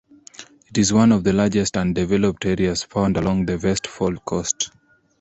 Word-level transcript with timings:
It 0.67 0.79
is 0.79 0.91
one 0.91 1.11
of 1.11 1.23
the 1.23 1.31
largest 1.31 1.77
undeveloped 1.77 2.47
areas 2.47 2.81
found 2.81 3.17
along 3.17 3.45
the 3.45 3.55
Vestfold 3.59 4.25
coast. 4.25 4.71